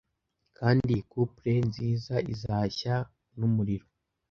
[0.57, 2.95] kandi iyi couple nziza izashya
[3.37, 3.87] numuriro